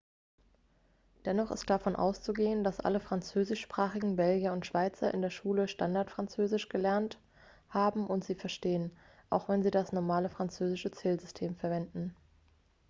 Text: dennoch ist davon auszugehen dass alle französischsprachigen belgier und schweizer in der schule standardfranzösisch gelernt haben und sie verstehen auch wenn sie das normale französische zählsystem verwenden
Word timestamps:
dennoch 1.27 1.51
ist 1.51 1.69
davon 1.69 1.95
auszugehen 1.95 2.63
dass 2.63 2.79
alle 2.79 2.99
französischsprachigen 2.99 4.15
belgier 4.15 4.51
und 4.51 4.65
schweizer 4.65 5.13
in 5.13 5.21
der 5.21 5.29
schule 5.29 5.67
standardfranzösisch 5.67 6.69
gelernt 6.69 7.19
haben 7.69 8.07
und 8.07 8.23
sie 8.23 8.33
verstehen 8.33 8.89
auch 9.29 9.47
wenn 9.47 9.61
sie 9.61 9.69
das 9.69 9.93
normale 9.93 10.29
französische 10.31 10.89
zählsystem 10.89 11.55
verwenden 11.55 12.15